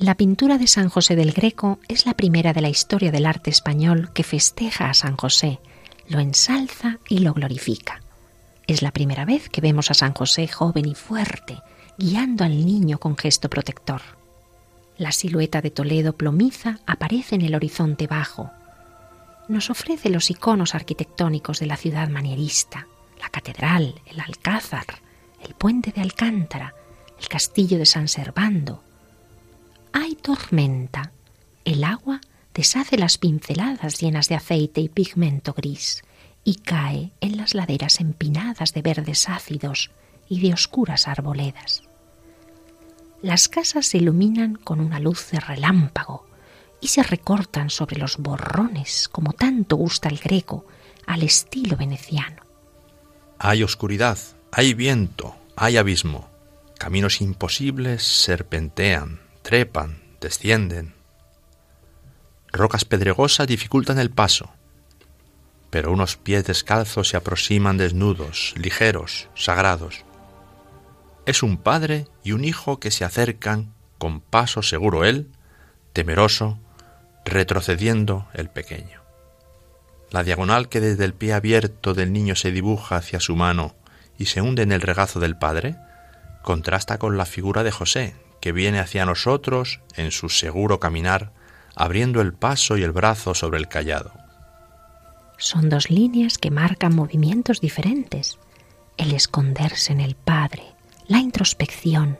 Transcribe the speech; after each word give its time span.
La 0.00 0.14
pintura 0.14 0.56
de 0.56 0.66
San 0.66 0.88
José 0.88 1.14
del 1.14 1.32
Greco 1.32 1.78
es 1.86 2.06
la 2.06 2.14
primera 2.14 2.54
de 2.54 2.62
la 2.62 2.70
historia 2.70 3.12
del 3.12 3.26
arte 3.26 3.50
español 3.50 4.14
que 4.14 4.24
festeja 4.24 4.88
a 4.88 4.94
San 4.94 5.14
José, 5.14 5.60
lo 6.08 6.20
ensalza 6.20 6.96
y 7.06 7.18
lo 7.18 7.34
glorifica. 7.34 8.00
Es 8.66 8.80
la 8.80 8.92
primera 8.92 9.26
vez 9.26 9.50
que 9.50 9.60
vemos 9.60 9.90
a 9.90 9.94
San 9.94 10.14
José 10.14 10.48
joven 10.48 10.86
y 10.88 10.94
fuerte, 10.94 11.60
guiando 11.98 12.44
al 12.44 12.64
niño 12.64 12.96
con 12.96 13.14
gesto 13.14 13.50
protector. 13.50 14.00
La 14.96 15.12
silueta 15.12 15.60
de 15.60 15.70
Toledo 15.70 16.14
plomiza 16.14 16.78
aparece 16.86 17.34
en 17.34 17.42
el 17.42 17.54
horizonte 17.54 18.06
bajo. 18.06 18.50
Nos 19.48 19.68
ofrece 19.68 20.08
los 20.08 20.30
iconos 20.30 20.74
arquitectónicos 20.74 21.60
de 21.60 21.66
la 21.66 21.76
ciudad 21.76 22.08
manierista, 22.08 22.86
la 23.20 23.28
catedral, 23.28 24.00
el 24.06 24.18
alcázar, 24.20 24.86
el 25.44 25.52
puente 25.52 25.92
de 25.92 26.00
Alcántara, 26.00 26.74
el 27.20 27.28
castillo 27.28 27.76
de 27.76 27.84
San 27.84 28.08
Servando, 28.08 28.82
hay 29.92 30.14
tormenta. 30.14 31.12
El 31.64 31.84
agua 31.84 32.20
deshace 32.54 32.96
las 32.98 33.18
pinceladas 33.18 34.00
llenas 34.00 34.28
de 34.28 34.34
aceite 34.34 34.80
y 34.80 34.88
pigmento 34.88 35.52
gris 35.52 36.02
y 36.44 36.56
cae 36.56 37.12
en 37.20 37.36
las 37.36 37.54
laderas 37.54 38.00
empinadas 38.00 38.72
de 38.72 38.82
verdes 38.82 39.28
ácidos 39.28 39.90
y 40.28 40.40
de 40.40 40.52
oscuras 40.52 41.08
arboledas. 41.08 41.82
Las 43.22 43.48
casas 43.48 43.86
se 43.86 43.98
iluminan 43.98 44.54
con 44.54 44.80
una 44.80 44.98
luz 44.98 45.30
de 45.30 45.40
relámpago 45.40 46.26
y 46.80 46.88
se 46.88 47.02
recortan 47.02 47.68
sobre 47.68 47.98
los 47.98 48.16
borrones, 48.16 49.08
como 49.08 49.34
tanto 49.34 49.76
gusta 49.76 50.08
el 50.08 50.18
greco, 50.18 50.64
al 51.06 51.22
estilo 51.22 51.76
veneciano. 51.76 52.42
Hay 53.38 53.62
oscuridad, 53.62 54.18
hay 54.52 54.74
viento, 54.74 55.36
hay 55.56 55.76
abismo. 55.76 56.28
Caminos 56.78 57.20
imposibles 57.20 58.02
serpentean, 58.02 59.20
trepan, 59.42 60.02
descienden. 60.20 60.94
Rocas 62.52 62.84
pedregosas 62.84 63.46
dificultan 63.46 63.98
el 63.98 64.10
paso, 64.10 64.50
pero 65.70 65.92
unos 65.92 66.16
pies 66.16 66.44
descalzos 66.44 67.08
se 67.08 67.16
aproximan 67.16 67.76
desnudos, 67.76 68.54
ligeros, 68.56 69.28
sagrados. 69.34 70.04
Es 71.26 71.42
un 71.42 71.58
padre 71.58 72.08
y 72.24 72.32
un 72.32 72.44
hijo 72.44 72.80
que 72.80 72.90
se 72.90 73.04
acercan 73.04 73.72
con 73.98 74.20
paso 74.20 74.62
seguro 74.62 75.04
él, 75.04 75.28
temeroso, 75.92 76.58
retrocediendo 77.24 78.28
el 78.34 78.50
pequeño. 78.50 79.00
La 80.10 80.24
diagonal 80.24 80.68
que 80.68 80.80
desde 80.80 81.04
el 81.04 81.14
pie 81.14 81.34
abierto 81.34 81.94
del 81.94 82.12
niño 82.12 82.34
se 82.34 82.50
dibuja 82.50 82.96
hacia 82.96 83.20
su 83.20 83.36
mano 83.36 83.76
y 84.18 84.26
se 84.26 84.40
hunde 84.40 84.62
en 84.62 84.72
el 84.72 84.80
regazo 84.80 85.20
del 85.20 85.36
padre, 85.36 85.76
contrasta 86.42 86.98
con 86.98 87.16
la 87.16 87.26
figura 87.26 87.62
de 87.62 87.70
José, 87.70 88.16
que 88.40 88.52
viene 88.52 88.78
hacia 88.78 89.06
nosotros 89.06 89.80
en 89.96 90.10
su 90.10 90.28
seguro 90.28 90.80
caminar, 90.80 91.32
abriendo 91.74 92.20
el 92.20 92.32
paso 92.32 92.76
y 92.76 92.82
el 92.82 92.92
brazo 92.92 93.34
sobre 93.34 93.58
el 93.58 93.68
callado. 93.68 94.12
Son 95.38 95.68
dos 95.68 95.90
líneas 95.90 96.38
que 96.38 96.50
marcan 96.50 96.94
movimientos 96.94 97.60
diferentes. 97.60 98.38
El 98.96 99.14
esconderse 99.14 99.92
en 99.92 100.00
el 100.00 100.14
Padre, 100.14 100.64
la 101.06 101.18
introspección, 101.18 102.18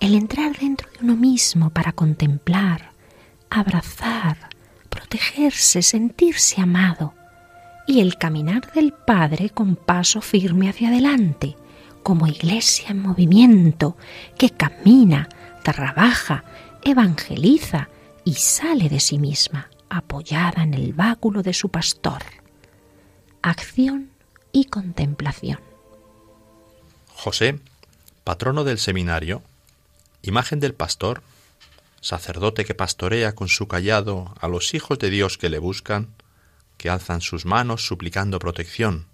el 0.00 0.14
entrar 0.14 0.56
dentro 0.58 0.88
de 0.90 1.04
uno 1.04 1.16
mismo 1.16 1.70
para 1.70 1.92
contemplar, 1.92 2.92
abrazar, 3.50 4.48
protegerse, 4.88 5.82
sentirse 5.82 6.60
amado, 6.60 7.14
y 7.86 8.00
el 8.00 8.16
caminar 8.16 8.72
del 8.72 8.92
Padre 8.92 9.50
con 9.50 9.76
paso 9.76 10.20
firme 10.20 10.70
hacia 10.70 10.88
adelante, 10.88 11.56
como 12.02 12.26
iglesia 12.26 12.88
en 12.90 13.00
movimiento, 13.00 13.96
que 14.38 14.50
camina, 14.50 15.28
trabaja, 15.62 16.44
evangeliza 16.82 17.88
y 18.24 18.34
sale 18.34 18.88
de 18.88 19.00
sí 19.00 19.18
misma, 19.18 19.70
apoyada 19.88 20.62
en 20.62 20.74
el 20.74 20.92
báculo 20.92 21.42
de 21.42 21.54
su 21.54 21.68
pastor. 21.68 22.22
Acción 23.42 24.10
y 24.52 24.66
contemplación. 24.66 25.60
José, 27.14 27.60
patrono 28.24 28.64
del 28.64 28.78
seminario, 28.78 29.42
imagen 30.22 30.60
del 30.60 30.74
pastor, 30.74 31.22
sacerdote 32.00 32.64
que 32.64 32.74
pastorea 32.74 33.34
con 33.34 33.48
su 33.48 33.68
callado 33.68 34.34
a 34.40 34.48
los 34.48 34.74
hijos 34.74 34.98
de 34.98 35.10
Dios 35.10 35.38
que 35.38 35.48
le 35.48 35.58
buscan, 35.58 36.08
que 36.76 36.90
alzan 36.90 37.20
sus 37.20 37.44
manos 37.46 37.86
suplicando 37.86 38.38
protección, 38.38 39.06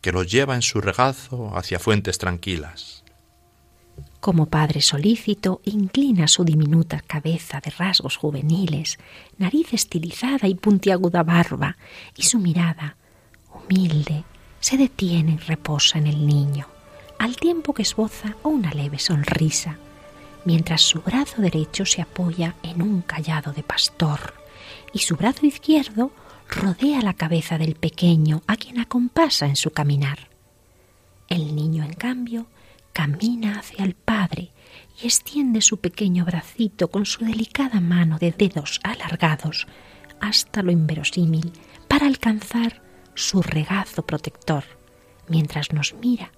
que 0.00 0.12
los 0.12 0.30
lleva 0.30 0.54
en 0.54 0.62
su 0.62 0.80
regazo 0.80 1.52
hacia 1.56 1.78
fuentes 1.78 2.18
tranquilas. 2.18 3.04
Como 4.20 4.46
padre 4.46 4.80
solícito, 4.80 5.60
inclina 5.64 6.26
su 6.26 6.44
diminuta 6.44 7.00
cabeza 7.00 7.60
de 7.60 7.70
rasgos 7.70 8.16
juveniles, 8.16 8.98
nariz 9.38 9.72
estilizada 9.72 10.48
y 10.48 10.54
puntiaguda 10.54 11.22
barba, 11.22 11.76
y 12.16 12.24
su 12.24 12.38
mirada, 12.38 12.96
humilde, 13.54 14.24
se 14.60 14.76
detiene 14.76 15.32
y 15.32 15.36
reposa 15.36 15.98
en 15.98 16.08
el 16.08 16.26
niño, 16.26 16.66
al 17.18 17.36
tiempo 17.36 17.72
que 17.72 17.82
esboza 17.82 18.36
una 18.42 18.72
leve 18.72 18.98
sonrisa, 18.98 19.78
mientras 20.44 20.82
su 20.82 21.00
brazo 21.00 21.40
derecho 21.40 21.86
se 21.86 22.02
apoya 22.02 22.56
en 22.62 22.82
un 22.82 23.02
callado 23.02 23.52
de 23.52 23.62
pastor 23.62 24.34
y 24.92 25.00
su 25.00 25.16
brazo 25.16 25.46
izquierdo 25.46 26.10
rodea 26.48 27.02
la 27.02 27.14
cabeza 27.14 27.58
del 27.58 27.74
pequeño 27.74 28.42
a 28.46 28.56
quien 28.56 28.80
acompasa 28.80 29.46
en 29.46 29.56
su 29.56 29.70
caminar. 29.70 30.28
El 31.28 31.54
niño, 31.54 31.84
en 31.84 31.92
cambio, 31.92 32.46
camina 32.98 33.60
hacia 33.60 33.84
el 33.84 33.94
Padre 33.94 34.50
y 35.00 35.06
extiende 35.06 35.60
su 35.60 35.78
pequeño 35.78 36.24
bracito 36.24 36.90
con 36.90 37.06
su 37.06 37.24
delicada 37.24 37.78
mano 37.80 38.18
de 38.18 38.32
dedos 38.32 38.80
alargados 38.82 39.68
hasta 40.20 40.64
lo 40.64 40.72
inverosímil 40.72 41.52
para 41.86 42.08
alcanzar 42.08 42.82
su 43.14 43.40
regazo 43.40 44.04
protector, 44.04 44.64
mientras 45.28 45.72
nos 45.72 45.94
mira, 45.94 46.32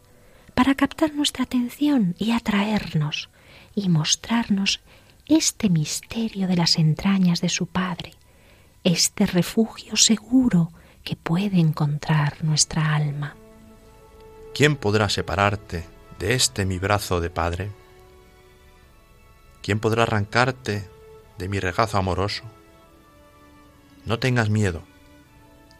para 0.54 0.74
captar 0.74 1.14
nuestra 1.14 1.44
atención 1.44 2.14
y 2.18 2.32
atraernos 2.32 3.30
y 3.74 3.88
mostrarnos 3.88 4.80
este 5.28 5.70
misterio 5.70 6.46
de 6.46 6.56
las 6.56 6.76
entrañas 6.76 7.40
de 7.40 7.48
su 7.48 7.68
Padre, 7.68 8.12
este 8.84 9.24
refugio 9.24 9.96
seguro 9.96 10.72
que 11.04 11.16
puede 11.16 11.58
encontrar 11.58 12.44
nuestra 12.44 12.94
alma. 12.94 13.34
¿Quién 14.52 14.76
podrá 14.76 15.08
separarte 15.08 15.99
de 16.20 16.34
este 16.34 16.66
mi 16.66 16.78
brazo 16.78 17.22
de 17.22 17.30
Padre? 17.30 17.70
¿Quién 19.62 19.80
podrá 19.80 20.02
arrancarte 20.02 20.86
de 21.38 21.48
mi 21.48 21.58
regazo 21.58 21.96
amoroso? 21.96 22.44
No 24.04 24.18
tengas 24.18 24.50
miedo, 24.50 24.82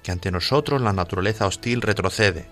que 0.03 0.13
ante 0.13 0.31
nosotros 0.31 0.81
la 0.81 0.95
naturaleza 0.95 1.47
hostil 1.47 1.83
retrocede. 1.83 2.49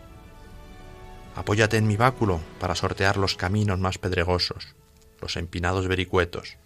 Apóyate 1.35 1.79
en 1.79 1.87
mi 1.87 1.97
báculo 1.97 2.41
para 2.61 2.75
sortear 2.75 3.17
los 3.17 3.37
caminos 3.37 3.79
más 3.79 3.97
pedregosos, 3.97 4.75
los 5.23 5.39
empinados 5.39 5.89
vericuetos. 5.89 6.59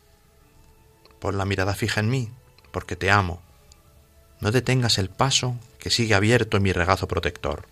Pon 1.21 1.39
la 1.39 1.45
mirada 1.45 1.75
fija 1.75 2.01
en 2.01 2.11
mí, 2.11 2.31
porque 2.73 2.97
te 2.97 3.13
amo. 3.13 3.41
No 4.41 4.51
detengas 4.51 4.99
el 4.99 5.09
paso 5.09 5.57
que 5.79 5.91
sigue 5.91 6.17
abierto 6.17 6.57
en 6.57 6.65
mi 6.65 6.73
regazo 6.73 7.07
protector. 7.07 7.72